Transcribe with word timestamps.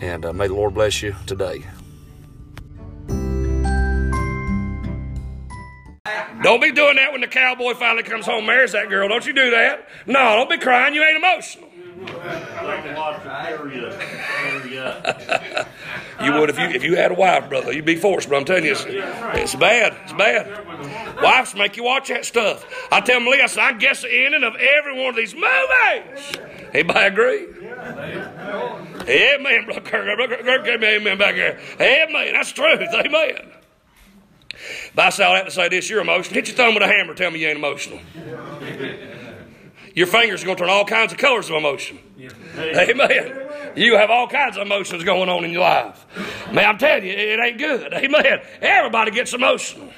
And 0.00 0.24
uh, 0.24 0.32
may 0.32 0.48
the 0.48 0.54
Lord 0.54 0.74
bless 0.74 1.02
you 1.02 1.14
today. 1.26 1.64
Don't 6.42 6.60
be 6.62 6.72
doing 6.72 6.96
that 6.96 7.12
when 7.12 7.20
the 7.20 7.28
cowboy 7.28 7.74
finally 7.74 8.02
comes 8.02 8.24
home, 8.24 8.46
marries 8.46 8.72
that 8.72 8.88
girl. 8.88 9.08
Don't 9.08 9.26
you 9.26 9.34
do 9.34 9.50
that. 9.50 9.86
No, 10.06 10.36
don't 10.36 10.48
be 10.48 10.56
crying. 10.56 10.94
You 10.94 11.04
ain't 11.04 11.18
emotional. 11.18 11.68
you 16.22 16.32
would 16.32 16.48
if 16.48 16.58
you 16.58 16.64
if 16.64 16.82
you 16.82 16.96
had 16.96 17.10
a 17.10 17.14
wife, 17.14 17.50
brother. 17.50 17.72
You'd 17.72 17.84
be 17.84 17.96
forced, 17.96 18.30
but 18.30 18.36
I'm 18.36 18.46
telling 18.46 18.64
you, 18.64 18.72
it's, 18.72 18.86
it's 18.86 19.54
bad. 19.54 19.94
It's 20.04 20.14
bad. 20.14 21.22
Wives 21.22 21.54
make 21.54 21.76
you 21.76 21.84
watch 21.84 22.08
that 22.08 22.24
stuff. 22.24 22.64
I 22.90 23.02
tell 23.02 23.20
Malia, 23.20 23.42
I, 23.42 23.46
said, 23.46 23.62
I 23.62 23.72
guess 23.74 24.00
the 24.00 24.10
ending 24.10 24.44
of 24.44 24.54
every 24.56 24.98
one 24.98 25.10
of 25.10 25.16
these 25.16 25.34
movies. 25.34 26.38
Anybody 26.72 27.06
agree? 27.06 27.46
Amen, 29.08 29.66
amen 29.68 31.18
back 31.18 31.34
here. 31.34 31.58
Amen. 31.80 32.34
That's 32.34 32.52
truth. 32.52 32.80
Amen. 32.92 33.52
But 34.94 35.06
I 35.06 35.10
say 35.10 35.24
all 35.24 35.34
that 35.34 35.46
to 35.46 35.50
say 35.50 35.68
this: 35.68 35.88
you're 35.88 36.00
emotional. 36.00 36.34
Hit 36.34 36.48
your 36.48 36.56
thumb 36.56 36.74
with 36.74 36.82
a 36.82 36.86
hammer. 36.86 37.14
Tell 37.14 37.30
me 37.30 37.40
you 37.40 37.48
ain't 37.48 37.58
emotional. 37.58 38.00
Your 39.94 40.06
fingers 40.06 40.42
are 40.42 40.46
going 40.46 40.56
to 40.56 40.62
turn 40.62 40.70
all 40.70 40.84
kinds 40.84 41.12
of 41.12 41.18
colors 41.18 41.50
of 41.50 41.56
emotion. 41.56 41.98
Amen. 42.56 43.48
You 43.74 43.96
have 43.96 44.10
all 44.10 44.28
kinds 44.28 44.56
of 44.56 44.62
emotions 44.66 45.02
going 45.04 45.28
on 45.28 45.44
in 45.44 45.50
your 45.50 45.62
life. 45.62 46.04
Man, 46.52 46.64
I'm 46.64 46.78
telling 46.78 47.04
you, 47.04 47.12
it 47.12 47.40
ain't 47.40 47.58
good. 47.58 47.92
Amen. 47.92 48.40
Everybody 48.60 49.10
gets 49.10 49.32
emotional. 49.32 49.92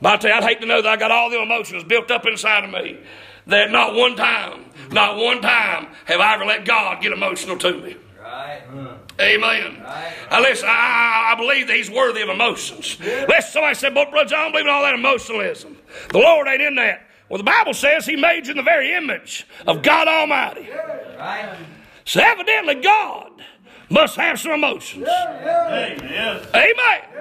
But 0.00 0.12
I 0.12 0.16
tell 0.16 0.30
you, 0.30 0.36
I'd 0.36 0.44
hate 0.44 0.60
to 0.60 0.66
know 0.66 0.82
that 0.82 0.88
I 0.88 0.96
got 0.96 1.10
all 1.10 1.30
the 1.30 1.40
emotions 1.40 1.84
built 1.84 2.10
up 2.10 2.26
inside 2.26 2.64
of 2.64 2.70
me 2.70 2.98
that 3.46 3.70
not 3.70 3.94
one 3.94 4.16
time, 4.16 4.64
not 4.90 5.16
one 5.16 5.40
time 5.40 5.88
have 6.06 6.20
I 6.20 6.34
ever 6.34 6.44
let 6.44 6.64
God 6.64 7.02
get 7.02 7.12
emotional 7.12 7.56
to 7.58 7.80
me. 7.80 7.96
Right. 8.46 8.62
Hmm. 8.62 9.20
Amen. 9.20 9.82
Right. 9.82 10.14
Now 10.30 10.40
listen, 10.40 10.68
I, 10.68 11.32
I, 11.32 11.34
believe 11.36 11.66
that 11.66 11.76
he's 11.76 11.90
worthy 11.90 12.22
of 12.22 12.28
emotions. 12.28 12.96
Listen, 13.00 13.50
somebody 13.50 13.74
said, 13.74 13.92
but 13.92 14.10
brother 14.12 14.28
John, 14.28 14.38
I 14.38 14.42
don't 14.44 14.52
believe 14.52 14.66
in 14.66 14.72
all 14.72 14.82
that 14.82 14.94
emotionalism. 14.94 15.76
The 16.10 16.18
Lord 16.18 16.46
ain't 16.46 16.62
in 16.62 16.76
that. 16.76 17.08
Well, 17.28 17.38
the 17.38 17.44
Bible 17.44 17.74
says 17.74 18.06
he 18.06 18.14
made 18.14 18.46
you 18.46 18.52
in 18.52 18.56
the 18.56 18.62
very 18.62 18.94
image 18.94 19.48
of 19.66 19.82
God 19.82 20.06
Almighty. 20.06 20.68
So 22.04 22.20
evidently 22.20 22.76
God 22.76 23.32
must 23.90 24.14
have 24.14 24.38
some 24.38 24.52
emotions. 24.52 25.08
Amen. 25.08 26.46
Amen. 26.54 27.15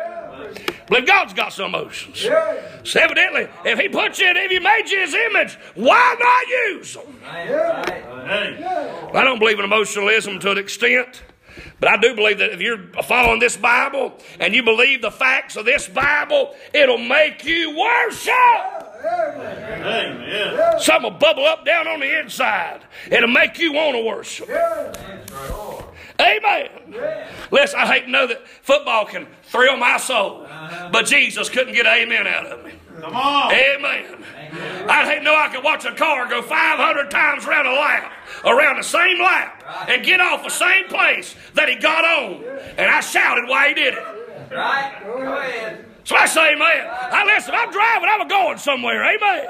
But 0.87 1.05
God's 1.07 1.33
got 1.33 1.53
some 1.53 1.73
emotions. 1.73 2.19
So 2.19 2.99
evidently, 2.99 3.47
if 3.65 3.79
He 3.79 3.89
puts 3.89 4.19
you 4.19 4.29
in, 4.29 4.37
if 4.37 4.51
He 4.51 4.59
made 4.59 4.89
you 4.89 4.99
His 4.99 5.13
image, 5.13 5.57
why 5.75 6.15
not 6.19 6.47
use 6.47 6.93
them? 6.93 7.19
I 7.25 9.23
don't 9.23 9.39
believe 9.39 9.59
in 9.59 9.65
emotionalism 9.65 10.39
to 10.39 10.51
an 10.51 10.57
extent. 10.57 11.23
But 11.79 11.89
I 11.89 11.97
do 11.97 12.15
believe 12.15 12.39
that 12.39 12.51
if 12.51 12.61
you're 12.61 12.87
following 13.03 13.39
this 13.39 13.57
Bible 13.57 14.13
and 14.39 14.53
you 14.53 14.63
believe 14.63 15.01
the 15.01 15.11
facts 15.11 15.55
of 15.55 15.65
this 15.65 15.87
Bible, 15.87 16.53
it'll 16.73 16.97
make 16.97 17.45
you 17.45 17.77
worship. 17.77 18.33
Amen. 19.05 20.79
Something 20.79 21.11
will 21.11 21.19
bubble 21.19 21.45
up 21.45 21.65
down 21.65 21.87
on 21.87 21.99
the 21.99 22.19
inside. 22.19 22.81
It'll 23.11 23.29
make 23.29 23.59
you 23.59 23.73
want 23.73 23.95
to 23.95 24.03
worship. 24.03 24.49
Amen. 26.19 26.69
Listen, 27.51 27.79
I 27.79 27.85
hate 27.87 28.05
to 28.05 28.11
know 28.11 28.25
that 28.27 28.47
football 28.61 29.05
can 29.05 29.27
thrill 29.43 29.77
my 29.77 29.97
soul, 29.97 30.44
but 30.91 31.05
Jesus 31.05 31.49
couldn't 31.49 31.73
get 31.73 31.85
amen 31.85 32.27
out 32.27 32.45
of 32.47 32.65
me. 32.65 32.71
Come 33.01 33.15
on. 33.15 33.51
Amen. 33.51 34.23
Hate 35.15 35.19
to 35.19 35.23
know 35.23 35.35
I 35.35 35.49
could 35.49 35.63
watch 35.63 35.85
a 35.85 35.93
car 35.93 36.27
go 36.27 36.41
500 36.41 37.11
times 37.11 37.45
around 37.45 37.67
a 37.67 37.73
lap, 37.73 38.11
around 38.43 38.77
the 38.77 38.83
same 38.83 39.19
lap, 39.19 39.63
and 39.87 40.03
get 40.03 40.19
off 40.19 40.43
the 40.43 40.49
same 40.49 40.87
place 40.87 41.35
that 41.53 41.69
he 41.69 41.75
got 41.75 42.03
on. 42.05 42.43
And 42.77 42.89
I 42.89 42.99
shouted 42.99 43.47
why 43.47 43.69
he 43.69 43.73
did 43.73 43.93
it. 43.93 44.03
Right? 44.51 45.01
Go 45.03 45.17
ahead. 45.17 45.85
So 46.05 46.15
I 46.15 46.27
say, 46.27 46.53
amen. 46.53 46.85
I 46.85 47.25
listen, 47.25 47.55
I'm 47.55 47.71
driving, 47.71 48.07
I'm 48.07 48.27
going 48.27 48.59
somewhere. 48.59 49.01
Amen. 49.01 49.41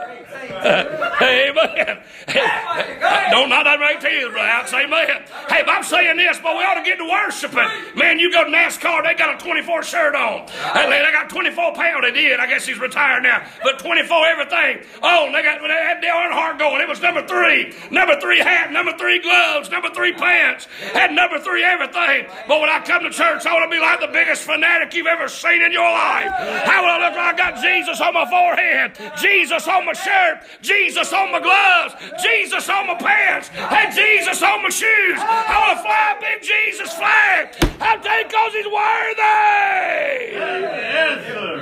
amen. 1.21 1.99
Don't 3.31 3.49
not 3.49 3.67
that 3.67 3.77
right 3.79 3.99
to 3.99 4.09
you, 4.09 4.31
brother. 4.31 4.67
Say 4.67 4.85
amen. 4.85 5.27
Hey, 5.51 5.67
but 5.67 5.75
I'm 5.75 5.83
saying 5.83 6.15
this, 6.15 6.39
but 6.39 6.55
we 6.55 6.63
ought 6.63 6.79
to 6.79 6.83
get 6.87 6.95
to 6.97 7.03
worshiping. 7.03 7.67
Man, 7.99 8.19
you 8.19 8.31
go 8.31 8.45
to 8.45 8.49
NASCAR, 8.49 9.03
they 9.03 9.15
got 9.15 9.35
a 9.35 9.43
24 9.43 9.83
shirt 9.83 10.15
on. 10.15 10.47
Hey, 10.47 10.87
they 10.87 11.11
got 11.11 11.29
24 11.29 11.75
pound. 11.75 12.05
They 12.05 12.11
did. 12.11 12.39
I 12.39 12.47
guess 12.47 12.65
he's 12.65 12.79
retired 12.79 13.23
now. 13.23 13.43
But 13.61 13.79
24 13.79 14.25
everything. 14.25 14.87
Oh, 15.03 15.27
they 15.35 15.43
got 15.43 15.59
they 15.59 15.67
had 15.67 15.99
Dale 15.99 16.15
Earnhardt 16.15 16.57
going. 16.57 16.79
It 16.79 16.87
was 16.87 17.01
number 17.01 17.27
three. 17.27 17.75
Number 17.91 18.17
three 18.21 18.39
hat, 18.39 18.71
number 18.71 18.95
three 18.97 19.19
gloves, 19.19 19.69
number 19.69 19.89
three 19.89 20.13
pants. 20.13 20.67
Had 20.93 21.11
number 21.11 21.37
three 21.39 21.65
everything. 21.65 22.27
But 22.47 22.61
when 22.61 22.69
I 22.69 22.79
come 22.79 23.03
to 23.03 23.09
church, 23.09 23.45
I 23.45 23.51
want 23.51 23.69
to 23.69 23.75
be 23.75 23.81
like 23.81 23.99
the 23.99 24.07
biggest 24.07 24.43
fanatic 24.43 24.93
you've 24.93 25.07
ever 25.07 25.27
seen 25.27 25.61
in 25.61 25.73
your 25.73 25.91
life. 25.91 26.44
How 26.45 26.81
will 26.83 26.89
I 26.89 27.07
look 27.07 27.15
like 27.15 27.33
I 27.33 27.37
got 27.37 27.61
Jesus 27.61 28.01
on 28.01 28.13
my 28.13 28.29
forehead, 28.29 28.97
Jesus 29.17 29.67
on 29.67 29.85
my 29.85 29.93
shirt, 29.93 30.41
Jesus 30.61 31.11
on 31.13 31.31
my 31.31 31.39
gloves, 31.39 31.95
Jesus 32.21 32.69
on 32.69 32.87
my 32.87 32.95
pants, 32.95 33.49
and 33.55 33.93
Jesus 33.95 34.41
on 34.43 34.63
my 34.63 34.69
shoes? 34.69 35.17
I 35.19 35.73
to 35.75 35.81
fly 35.81 36.15
a 36.17 36.21
big 36.21 36.43
Jesus 36.43 36.93
flag. 36.93 37.55
I 37.81 37.97
think 37.97 38.29
because 38.29 38.53
he's 38.53 38.65
worthy. 38.67 39.21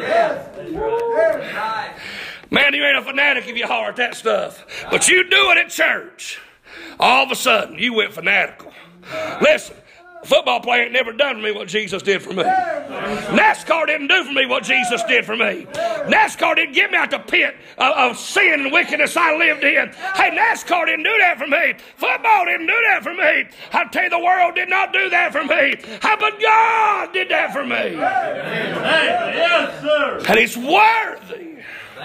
Yes, 0.01 0.49
Man, 2.51 2.73
you 2.73 2.85
ain't 2.85 2.97
a 2.97 3.01
fanatic 3.01 3.47
if 3.47 3.57
you 3.57 3.65
holler 3.65 3.89
at 3.89 3.95
that 3.95 4.15
stuff. 4.15 4.65
But 4.91 5.07
you 5.07 5.27
do 5.29 5.51
it 5.51 5.57
at 5.57 5.69
church. 5.69 6.39
All 6.99 7.25
of 7.25 7.31
a 7.31 7.35
sudden, 7.35 7.79
you 7.79 7.93
went 7.93 8.13
fanatical. 8.13 8.71
Listen, 9.41 9.75
football 10.23 10.59
player 10.59 10.83
ain't 10.83 10.93
never 10.93 11.11
done 11.11 11.35
for 11.35 11.41
me 11.41 11.51
what 11.51 11.67
Jesus 11.67 12.01
did 12.01 12.21
for 12.21 12.33
me. 12.33 12.43
NASCAR 12.43 13.87
didn't 13.87 14.07
do 14.07 14.23
for 14.23 14.31
me 14.31 14.45
what 14.45 14.63
Jesus 14.63 15.03
did 15.03 15.25
for 15.25 15.35
me. 15.35 15.65
NASCAR 16.05 16.55
didn't 16.55 16.73
get 16.73 16.91
me 16.91 16.97
out 16.97 17.11
the 17.11 17.19
pit 17.19 17.55
of, 17.77 18.11
of 18.11 18.17
sin 18.17 18.61
and 18.61 18.71
wickedness 18.71 19.15
I 19.17 19.35
lived 19.35 19.63
in. 19.63 19.89
Hey, 20.15 20.31
NASCAR 20.31 20.85
didn't 20.85 21.03
do 21.03 21.17
that 21.19 21.37
for 21.37 21.47
me. 21.47 21.73
Football 21.97 22.45
didn't 22.45 22.67
do 22.67 22.77
that 22.89 23.03
for 23.03 23.13
me. 23.13 23.45
I 23.73 23.85
tell 23.91 24.03
you, 24.03 24.09
the 24.09 24.19
world 24.19 24.55
did 24.55 24.69
not 24.69 24.93
do 24.93 25.09
that 25.09 25.31
for 25.31 25.43
me. 25.43 25.75
How 26.01 26.17
but 26.17 26.39
God 26.39 27.13
did 27.13 27.29
that 27.29 27.53
for 27.53 27.63
me. 27.63 27.93
Yes, 29.33 29.81
sir. 29.81 30.23
And 30.27 30.39
He's 30.39 30.57
worthy 30.57 31.57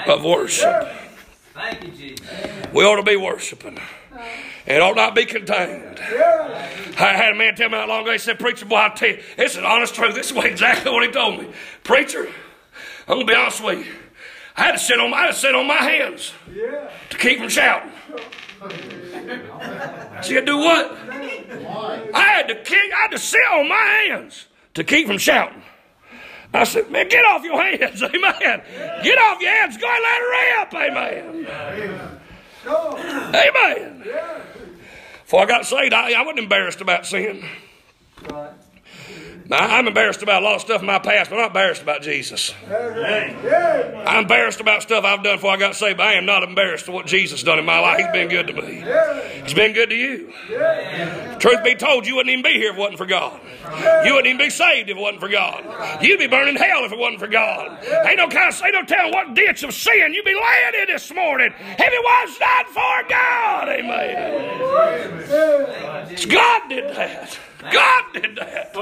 of 0.06 0.24
worship. 0.24 0.88
Thank 1.54 1.84
you, 1.84 1.90
Jesus. 1.90 2.26
We 2.72 2.84
ought 2.84 2.96
to 2.96 3.02
be 3.02 3.16
worshiping. 3.16 3.78
It 4.68 4.82
ought 4.82 4.96
not 4.96 5.14
be 5.14 5.24
contained. 5.24 5.98
I 5.98 7.14
had 7.16 7.32
a 7.32 7.34
man 7.34 7.54
tell 7.54 7.70
me 7.70 7.78
not 7.78 7.88
long 7.88 8.02
ago, 8.02 8.12
he 8.12 8.18
said, 8.18 8.38
Preacher, 8.38 8.66
boy, 8.66 8.76
I 8.76 8.88
tell 8.90 9.08
you, 9.08 9.22
it's 9.38 9.56
an 9.56 9.64
honest 9.64 9.94
truth. 9.94 10.14
This 10.14 10.30
is 10.30 10.36
exactly 10.36 10.92
what 10.92 11.06
he 11.06 11.10
told 11.10 11.40
me. 11.40 11.50
Preacher, 11.84 12.28
I'm 13.06 13.14
going 13.14 13.26
to 13.26 13.32
be 13.32 13.34
honest 13.34 13.64
with 13.64 13.86
you. 13.86 13.92
I 14.54 14.64
had 14.64 14.72
to 14.72 14.78
sit 14.78 15.00
on, 15.00 15.14
I 15.14 15.20
had 15.22 15.26
to 15.28 15.32
sit 15.32 15.54
on 15.54 15.66
my 15.66 15.76
hands 15.76 16.34
to 17.08 17.16
keep 17.16 17.38
from 17.38 17.48
shouting. 17.48 17.92
See, 20.20 20.36
I 20.36 20.42
do 20.44 20.58
what? 20.58 20.92
I 22.12 22.20
had 22.20 22.48
to 22.48 22.56
kick, 22.56 22.92
I 22.92 23.02
had 23.02 23.10
to 23.12 23.18
sit 23.18 23.40
on 23.50 23.68
my 23.70 23.74
hands 23.74 24.48
to 24.74 24.84
keep 24.84 25.06
from 25.06 25.16
shouting. 25.16 25.62
I 26.52 26.64
said, 26.64 26.90
man, 26.90 27.08
get 27.08 27.24
off 27.24 27.42
your 27.42 27.62
hands, 27.62 28.02
amen. 28.02 28.62
Get 29.02 29.18
off 29.18 29.40
your 29.40 29.50
hands, 29.50 29.78
go 29.78 29.88
and 29.88 30.02
let 30.02 30.20
it 30.20 30.28
rip, 30.34 30.74
amen. 30.90 31.46
Amen. 32.66 34.04
Before 35.28 35.42
I 35.42 35.44
got 35.44 35.66
saved, 35.66 35.92
I, 35.92 36.18
I 36.18 36.22
wasn't 36.22 36.38
embarrassed 36.38 36.80
about 36.80 37.04
sin. 37.04 37.44
Now, 39.48 39.78
I'm 39.78 39.88
embarrassed 39.88 40.22
about 40.22 40.42
a 40.42 40.44
lot 40.44 40.56
of 40.56 40.60
stuff 40.60 40.82
in 40.82 40.86
my 40.86 40.98
past, 40.98 41.30
but 41.30 41.36
I'm 41.36 41.40
not 41.40 41.46
embarrassed 41.48 41.80
about 41.80 42.02
Jesus. 42.02 42.52
I'm 42.70 44.24
embarrassed 44.24 44.60
about 44.60 44.82
stuff 44.82 45.04
I've 45.04 45.22
done 45.22 45.36
before 45.36 45.52
I 45.52 45.56
got 45.56 45.74
saved, 45.74 45.96
but 45.96 46.06
I 46.06 46.12
am 46.14 46.26
not 46.26 46.42
embarrassed 46.42 46.84
for 46.84 46.92
what 46.92 47.06
Jesus 47.06 47.42
done 47.42 47.58
in 47.58 47.64
my 47.64 47.78
life. 47.78 47.96
He's 47.98 48.12
been 48.12 48.28
good 48.28 48.46
to 48.48 48.52
me. 48.52 48.84
He's 49.42 49.54
been 49.54 49.72
good 49.72 49.88
to 49.88 49.96
you. 49.96 50.34
Truth 51.38 51.64
be 51.64 51.74
told, 51.76 52.06
you 52.06 52.16
wouldn't 52.16 52.30
even 52.30 52.42
be 52.42 52.58
here 52.58 52.72
if 52.72 52.76
it 52.76 52.78
wasn't 52.78 52.98
for 52.98 53.06
God. 53.06 53.40
You 54.04 54.12
wouldn't 54.14 54.26
even 54.26 54.36
be 54.36 54.50
saved 54.50 54.90
if 54.90 54.98
it 54.98 55.00
wasn't 55.00 55.20
for 55.20 55.30
God. 55.30 55.64
You'd 56.02 56.18
be 56.18 56.26
burning 56.26 56.56
hell 56.56 56.84
if 56.84 56.92
it 56.92 56.98
wasn't 56.98 57.20
for 57.20 57.28
God. 57.28 57.82
Ain't 58.06 58.18
no 58.18 58.28
kind 58.28 58.52
of, 58.52 58.62
ain't 58.62 58.74
no 58.74 58.84
telling 58.84 59.14
what 59.14 59.32
ditch 59.32 59.62
of 59.62 59.72
sin 59.72 60.12
you'd 60.12 60.26
be 60.26 60.34
laying 60.34 60.82
in 60.82 60.88
this 60.88 61.10
morning 61.14 61.54
if 61.58 61.80
it 61.80 62.04
was 62.04 62.38
not 62.38 62.66
for 62.66 63.08
God. 63.08 63.68
Amen. 63.70 64.34
It's 66.12 66.26
God 66.26 66.68
did 66.68 66.94
that. 66.94 67.38
God 67.72 68.04
did 68.12 68.36
that. 68.36 68.72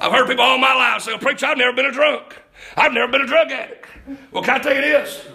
I've 0.00 0.12
heard 0.12 0.28
people 0.28 0.44
all 0.44 0.58
my 0.58 0.74
life 0.74 1.02
say, 1.02 1.12
oh, 1.12 1.18
Preacher, 1.18 1.46
I've 1.46 1.58
never 1.58 1.74
been 1.74 1.86
a 1.86 1.92
drunk. 1.92 2.36
I've 2.76 2.92
never 2.92 3.10
been 3.10 3.22
a 3.22 3.26
drug 3.26 3.50
addict. 3.50 3.86
Well, 4.30 4.42
can 4.42 4.60
I 4.60 4.62
tell 4.62 4.74
you 4.74 4.80
this? 4.82 5.26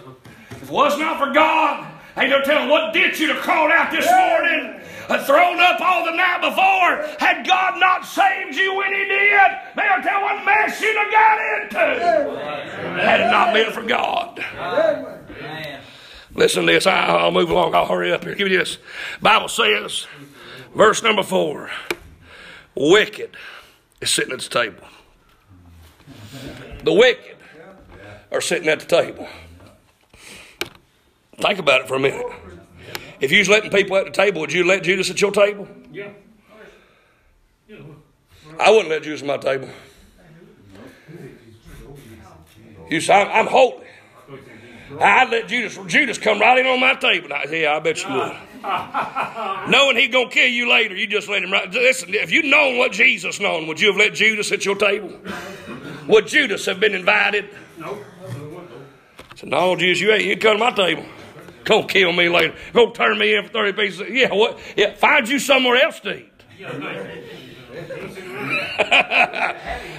If 0.50 0.62
it 0.64 0.70
was 0.70 0.98
not 0.98 1.18
for 1.18 1.32
God, 1.32 1.86
ain't 2.16 2.30
no 2.30 2.40
telling 2.42 2.68
what 2.68 2.92
ditch 2.92 3.20
you'd 3.20 3.30
have 3.30 3.42
crawled 3.42 3.70
out 3.70 3.90
this 3.90 4.06
morning 4.10 4.80
and 5.08 5.22
thrown 5.26 5.60
up 5.60 5.80
all 5.80 6.04
the 6.04 6.12
night 6.16 6.40
before. 6.40 7.16
Had 7.18 7.46
God 7.46 7.78
not 7.78 8.06
saved 8.06 8.56
you 8.56 8.74
when 8.74 8.92
He 8.92 9.04
did, 9.04 9.50
may 9.76 9.86
I 9.88 10.00
tell 10.02 10.22
what 10.22 10.44
mess 10.44 10.80
you'd 10.80 10.96
have 10.96 11.12
got 11.12 11.38
into. 11.62 13.00
Had 13.02 13.20
it 13.20 13.30
not 13.30 13.52
been 13.52 13.70
for 13.72 13.82
God. 13.82 14.42
Listen 16.34 16.66
to 16.66 16.72
this. 16.72 16.86
I'll 16.86 17.30
move 17.30 17.50
along. 17.50 17.74
I'll 17.74 17.86
hurry 17.86 18.12
up 18.12 18.24
here. 18.24 18.34
Give 18.34 18.48
me 18.48 18.56
this. 18.56 18.78
Bible 19.20 19.48
says, 19.48 20.06
verse 20.74 21.02
number 21.02 21.22
four, 21.22 21.70
wicked 22.74 23.36
is 24.00 24.10
sitting 24.10 24.32
at 24.32 24.40
the 24.40 24.48
table. 24.48 24.86
The 26.82 26.92
wicked 26.92 27.36
are 28.30 28.40
sitting 28.40 28.68
at 28.68 28.80
the 28.80 28.86
table. 28.86 29.28
Think 31.38 31.58
about 31.58 31.82
it 31.82 31.88
for 31.88 31.94
a 31.94 32.00
minute. 32.00 32.26
If 33.20 33.32
you 33.32 33.38
was 33.38 33.48
letting 33.48 33.70
people 33.70 33.96
at 33.96 34.04
the 34.04 34.10
table, 34.10 34.40
would 34.40 34.52
you 34.52 34.64
let 34.64 34.82
Judas 34.82 35.10
at 35.10 35.20
your 35.20 35.30
table? 35.30 35.68
Yeah. 35.92 36.10
I 38.60 38.70
wouldn't 38.70 38.90
let 38.90 39.02
Judas 39.02 39.22
at 39.22 39.26
my 39.26 39.36
table. 39.38 39.68
You 42.90 43.00
say, 43.00 43.14
I'm, 43.14 43.28
I'm 43.28 43.46
holy. 43.46 43.84
I'd 45.00 45.30
let 45.30 45.48
Judas, 45.48 45.78
Judas 45.86 46.18
come 46.18 46.38
right 46.38 46.58
in 46.58 46.66
on 46.66 46.78
my 46.78 46.94
table. 46.94 47.32
I, 47.32 47.44
yeah, 47.44 47.74
I 47.74 47.80
bet 47.80 48.02
you 48.04 48.12
would. 48.12 48.36
Knowing 49.68 49.96
he's 49.96 50.10
going 50.10 50.28
to 50.28 50.34
kill 50.34 50.48
you 50.48 50.70
later, 50.70 50.94
you 50.94 51.06
just 51.06 51.28
let 51.28 51.42
him 51.42 51.52
right. 51.52 51.70
Listen, 51.70 52.14
if 52.14 52.32
you'd 52.32 52.46
known 52.46 52.78
what 52.78 52.92
Jesus 52.92 53.38
known, 53.38 53.66
would 53.66 53.78
you 53.78 53.88
have 53.88 53.96
let 53.96 54.14
Judas 54.14 54.50
at 54.52 54.64
your 54.64 54.76
table? 54.76 55.12
Would 56.08 56.26
Judas 56.26 56.64
have 56.66 56.80
been 56.80 56.94
invited? 56.94 57.50
No. 57.76 57.98
said, 59.34 59.50
no, 59.50 59.76
Judas, 59.76 60.00
you 60.00 60.12
ain't. 60.12 60.24
You 60.24 60.36
come 60.38 60.56
to 60.56 60.64
my 60.64 60.70
table. 60.70 61.04
Gonna 61.64 61.86
kill 61.86 62.12
me 62.12 62.28
later. 62.28 62.54
Gonna 62.72 62.92
turn 62.92 63.18
me 63.18 63.34
in 63.34 63.44
for 63.44 63.50
30 63.50 63.72
pieces. 63.72 64.08
Yeah, 64.10 64.32
what? 64.32 64.58
Yeah, 64.76 64.94
find 64.94 65.28
you 65.28 65.38
somewhere 65.38 65.82
else 65.82 66.00
to 66.00 66.18
eat. 66.18 66.30
hey, 66.58 66.66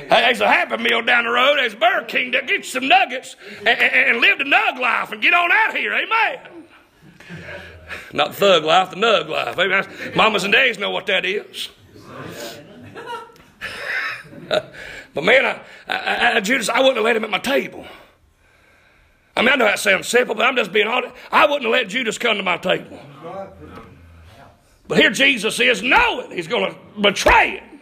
there's 0.09 0.41
a 0.41 0.47
Happy 0.47 0.77
Meal 0.77 1.01
down 1.01 1.25
the 1.25 1.31
road. 1.31 1.57
There's 1.57 1.75
Burger 1.75 2.05
King. 2.05 2.31
Get 2.31 2.49
you 2.49 2.63
some 2.63 2.87
nuggets 2.87 3.35
and, 3.59 3.67
and, 3.67 4.09
and 4.09 4.21
live 4.21 4.37
the 4.37 4.43
nug 4.43 4.79
life 4.79 5.11
and 5.11 5.21
get 5.21 5.33
on 5.33 5.51
out 5.51 5.75
here. 5.75 5.93
Amen. 5.93 6.39
Not 8.13 8.35
thug 8.35 8.63
life, 8.63 8.89
the 8.91 8.95
nug 8.95 9.29
life. 9.29 10.15
Mamas 10.15 10.43
and 10.43 10.53
daddies 10.53 10.77
know 10.79 10.91
what 10.91 11.05
that 11.07 11.25
is. 11.25 11.69
but 14.49 15.23
man, 15.23 15.45
I, 15.45 15.61
I, 15.87 16.35
I, 16.35 16.39
Judas, 16.39 16.69
I 16.69 16.79
wouldn't 16.79 16.97
have 16.97 17.05
let 17.05 17.15
him 17.15 17.23
at 17.23 17.29
my 17.29 17.39
table. 17.39 17.85
I 19.35 19.41
mean, 19.41 19.49
I 19.49 19.55
know 19.55 19.65
that 19.65 19.79
sounds 19.79 20.07
simple, 20.07 20.35
but 20.35 20.45
I'm 20.45 20.55
just 20.55 20.71
being 20.71 20.87
honest. 20.87 21.13
I 21.31 21.45
wouldn't 21.45 21.63
have 21.63 21.71
let 21.71 21.89
Judas 21.89 22.17
come 22.17 22.37
to 22.37 22.43
my 22.43 22.57
table. 22.57 22.99
But 24.87 24.99
here 24.99 25.09
Jesus 25.09 25.59
is 25.59 25.81
knowing 25.81 26.31
he's 26.31 26.47
going 26.47 26.71
to 26.71 27.01
betray 27.01 27.57
him. 27.57 27.81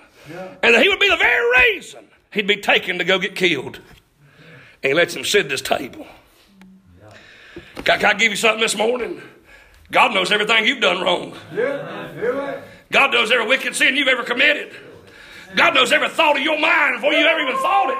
And 0.63 0.73
that 0.73 0.81
he 0.81 0.89
would 0.89 0.99
be 0.99 1.09
the 1.09 1.17
very 1.17 1.75
reason 1.75 2.07
he'd 2.31 2.47
be 2.47 2.57
taken 2.57 2.97
to 2.97 3.03
go 3.03 3.19
get 3.19 3.35
killed. 3.35 3.79
And 4.81 4.89
he 4.89 4.93
lets 4.93 5.15
him 5.15 5.23
sit 5.23 5.45
at 5.45 5.49
this 5.49 5.61
table. 5.61 6.07
Can, 7.75 7.99
can 7.99 8.05
I 8.05 8.13
give 8.13 8.31
you 8.31 8.37
something 8.37 8.61
this 8.61 8.75
morning? 8.75 9.21
God 9.93 10.13
knows 10.13 10.31
everything 10.31 10.65
you've 10.65 10.81
done 10.81 11.01
wrong. 11.01 11.37
God 12.91 13.11
knows 13.11 13.31
every 13.31 13.45
wicked 13.47 13.75
sin 13.75 13.95
you've 13.95 14.07
ever 14.07 14.23
committed. 14.23 14.73
God 15.55 15.75
knows 15.75 15.91
every 15.91 16.09
thought 16.09 16.35
of 16.35 16.41
your 16.41 16.59
mind 16.59 16.95
before 16.95 17.13
you 17.13 17.23
ever 17.25 17.39
even 17.39 17.55
thought 17.57 17.91
it. 17.91 17.97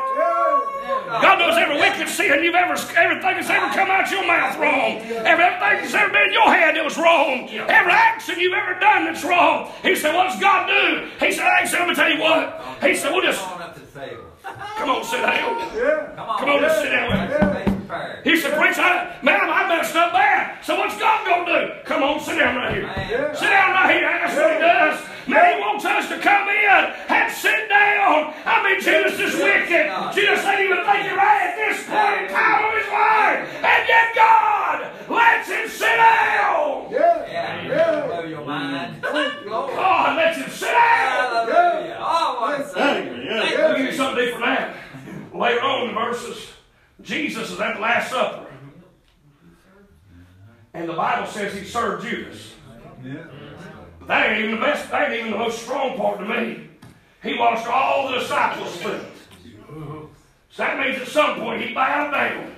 God 1.22 1.38
knows 1.38 1.56
every 1.56 1.78
wicked 1.80 2.10
sin 2.10 2.44
you've 2.44 2.56
ever, 2.56 2.74
everything 2.98 3.22
that's 3.22 3.50
ever 3.50 3.68
come 3.76 3.92
out 3.92 4.10
your 4.10 4.26
mouth 4.26 4.58
wrong. 4.58 4.98
Everything 5.24 5.60
that's 5.60 5.94
ever 5.94 6.12
been 6.12 6.28
in 6.30 6.34
your 6.34 6.52
head 6.52 6.76
that 6.76 6.84
was 6.84 6.98
wrong. 6.98 7.48
Every 7.50 7.92
action 7.92 8.40
you've 8.40 8.54
ever 8.54 8.80
done 8.80 9.06
that's 9.06 9.24
wrong. 9.24 9.72
He 9.84 9.96
said, 9.96 10.16
what 10.16 10.30
does 10.30 10.40
God 10.42 10.66
do? 10.68 11.08
He 11.24 11.32
said, 11.32 11.48
hey, 11.60 11.68
said, 11.68 11.80
let 11.80 11.90
me 11.90 11.96
tell 11.96 12.10
you 12.10 12.20
what. 12.20 12.60
He 12.82 12.96
said, 12.96 13.12
we'll 13.12 13.22
just, 13.22 13.40
come 13.44 14.90
on, 14.90 15.04
sit 15.04 15.22
down. 15.22 16.16
Come 16.16 16.50
on, 16.50 16.60
just 16.60 16.82
sit 16.82 16.90
down. 16.90 17.73
He 18.24 18.38
said, 18.40 18.56
Preach, 18.58 18.78
I, 18.78 19.20
man, 19.22 19.50
I 19.50 19.68
messed 19.68 19.96
up 19.96 20.14
bad. 20.14 20.64
So 20.64 20.78
what's 20.80 20.98
God 20.98 21.26
going 21.28 21.46
to 21.46 21.52
do? 21.52 21.84
Come 21.84 22.04
on, 22.04 22.20
sit 22.22 22.40
down 22.40 22.56
right 22.56 22.74
here. 22.74 23.36
Sit 23.36 23.50
down 23.50 23.72
right 23.72 23.92
here. 23.92 24.08
That's 24.08 24.36
what 24.36 24.54
he 24.54 24.60
does. 24.60 25.00
Man, 25.28 25.56
he 25.56 25.60
wants 25.60 25.86
us 25.86 26.08
to 26.08 26.20
come 26.20 26.48
in 26.48 26.80
and 27.10 27.32
sit 27.32 27.68
down. 27.68 28.34
I 28.46 28.64
mean, 28.64 28.80
Judas 28.80 29.20
is 29.20 29.36
wicked. 29.36 29.92
Judas 30.16 30.44
ain't 30.46 30.62
even 30.64 30.84
thinking 30.88 31.16
right 31.16 31.52
at 31.52 31.56
this 31.60 31.84
point 31.84 32.24
in 32.24 32.28
time 32.32 32.64
of 32.64 32.72
his 32.80 32.90
life. 32.92 33.40
And 33.60 33.82
yet 33.88 34.08
God 34.16 34.78
lets 35.12 35.48
him 35.48 35.68
sit 35.68 35.96
down. 36.00 36.88
Yeah, 36.92 38.06
blow 38.08 38.24
your 38.24 38.46
mind. 38.46 39.02
God 39.04 40.16
lets 40.18 40.38
him 40.38 40.50
sit 40.50 40.72
down. 40.72 41.14
I'll 43.74 43.78
give 43.78 43.86
you 43.86 43.92
something 43.94 44.26
different 44.26 44.46
now. 44.46 44.74
Later 45.34 45.62
on 45.62 45.90
in 45.90 45.96
verses, 45.96 46.54
Jesus 47.02 47.52
is 47.52 47.60
at 47.60 47.76
the 47.76 47.82
Last 47.82 48.12
Supper. 48.12 48.46
And 50.74 50.90
the 50.90 50.94
Bible 50.94 51.28
says 51.28 51.54
he 51.54 51.66
served 51.66 52.06
Judas. 52.06 52.54
That 54.08 54.30
ain't 54.30 54.46
even 54.46 54.60
the 54.60 54.66
best, 54.66 54.90
that 54.92 55.12
ain't 55.12 55.20
even 55.20 55.32
the 55.32 55.38
most 55.38 55.62
strong 55.62 55.98
part 55.98 56.20
to 56.20 56.26
me. 56.26 56.70
He 57.22 57.38
washed 57.38 57.68
all 57.68 58.10
the 58.10 58.20
disciples' 58.20 58.76
feet. 58.78 59.02
So 60.50 60.64
that 60.64 60.80
means 60.80 61.02
at 61.02 61.08
some 61.08 61.40
point 61.40 61.64
he 61.64 61.74
bowed 61.74 62.12
down, 62.12 62.56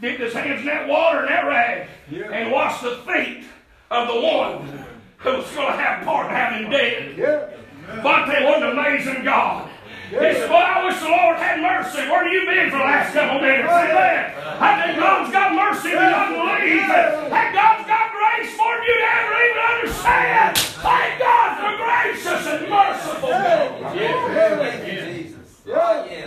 dipped 0.00 0.20
his 0.20 0.32
hands 0.32 0.60
in 0.60 0.66
that 0.66 0.86
water 0.88 1.20
and 1.20 1.28
that 1.28 1.46
rag, 1.46 1.88
and 2.32 2.52
washed 2.52 2.82
the 2.82 2.96
feet 2.98 3.44
of 3.90 4.08
the 4.08 4.20
one 4.20 4.84
who 5.18 5.32
was 5.38 5.50
going 5.52 5.72
to 5.72 5.78
have 5.78 6.04
part 6.04 6.26
in 6.26 6.32
having 6.36 6.64
him 6.64 6.70
dead. 6.70 7.58
But 8.02 8.26
they 8.26 8.44
an 8.44 8.62
amazing 8.62 9.24
God. 9.24 9.65
He 10.10 10.14
said, 10.14 10.48
Well, 10.50 10.62
I 10.62 10.84
wish 10.86 11.00
the 11.00 11.08
Lord 11.08 11.36
had 11.36 11.58
mercy. 11.58 11.98
Where 12.06 12.22
have 12.22 12.32
you 12.32 12.46
been 12.46 12.70
for 12.70 12.78
the 12.78 12.84
last 12.84 13.12
couple 13.12 13.36
of 13.36 13.42
minutes? 13.42 13.66
Amen. 13.66 14.34
I 14.62 14.86
think 14.86 14.98
God's 15.02 15.32
got 15.32 15.50
mercy 15.50 15.88
if 15.88 15.94
you 15.98 16.10
don't 16.14 16.30
believe. 16.30 16.86
And 16.86 17.50
God's 17.50 17.82
got 17.90 18.14
grace 18.14 18.54
for 18.54 18.70
you 18.86 18.94
to 18.94 19.02
ever 19.02 19.34
even 19.42 19.66
understand. 19.66 20.54
Thank 20.78 21.18
God 21.18 21.58
for 21.58 21.74
gracious 21.82 22.46
and 22.46 22.70
merciful 22.70 23.28
God. 23.28 23.66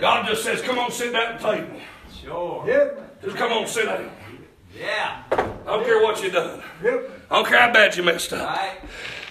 God 0.01 0.27
just 0.27 0.43
says, 0.43 0.61
Come 0.61 0.79
on, 0.79 0.91
sit 0.91 1.13
down 1.13 1.33
at 1.33 1.39
the 1.39 1.51
table. 1.51 1.79
Sure. 2.21 2.93
Just 3.23 3.37
come 3.37 3.51
on, 3.51 3.67
sit 3.67 3.85
down. 3.85 4.11
Yeah. 4.77 5.23
I 5.31 5.35
don't 5.65 5.85
care 5.85 6.01
what 6.03 6.21
you've 6.21 6.33
done. 6.33 6.61
I 6.81 7.35
don't 7.35 7.47
care 7.47 7.59
how 7.59 7.71
bad 7.71 7.95
you 7.95 8.03
messed 8.03 8.33
up. 8.33 8.45
Right. 8.45 8.77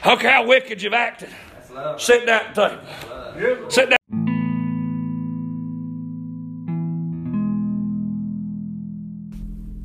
I 0.04 0.08
don't 0.08 0.20
care 0.20 0.32
how 0.32 0.46
wicked 0.46 0.82
you've 0.82 0.94
acted. 0.94 1.28
Sit 1.98 2.26
down 2.26 2.46
at 2.46 2.54
the 2.54 2.68
table. 2.68 3.70
Sit 3.70 3.90
down. 3.90 3.97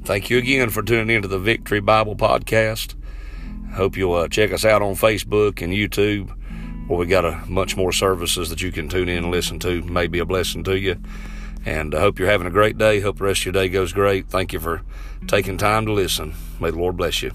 Thank 0.06 0.30
you 0.30 0.38
again 0.38 0.70
for 0.70 0.84
tuning 0.84 1.16
into 1.16 1.30
the 1.30 1.40
Victory 1.40 1.80
Bible 1.80 2.18
Podcast. 2.18 2.96
Hope 3.74 3.96
you'll 3.96 4.16
uh, 4.16 4.28
check 4.28 4.52
us 4.52 4.66
out 4.66 4.82
on 4.82 4.96
Facebook 4.96 5.62
and 5.62 5.72
YouTube, 5.72 6.30
where 6.90 7.00
we 7.00 7.06
got 7.06 7.24
a 7.24 7.42
much 7.48 7.78
more 7.78 7.94
services 7.94 8.50
that 8.50 8.62
you 8.62 8.70
can 8.70 8.90
tune 8.90 9.08
in 9.08 9.20
and 9.20 9.32
listen 9.32 9.60
to. 9.60 9.82
May 9.84 10.08
be 10.08 10.20
a 10.20 10.26
blessing 10.26 10.66
to 10.66 10.78
you. 10.78 10.98
And 11.66 11.96
I 11.96 12.02
hope 12.02 12.20
you're 12.20 12.30
having 12.30 12.48
a 12.48 12.52
great 12.52 12.78
day. 12.78 13.00
Hope 13.00 13.20
the 13.20 13.24
rest 13.24 13.42
of 13.42 13.46
your 13.46 13.54
day 13.54 13.70
goes 13.70 13.94
great. 13.94 14.28
Thank 14.28 14.52
you 14.52 14.60
for 14.60 14.82
taking 15.26 15.58
time 15.58 15.86
to 15.86 15.94
listen. 15.94 16.34
May 16.60 16.72
the 16.72 16.80
Lord 16.80 16.98
bless 16.98 17.24
you. 17.24 17.32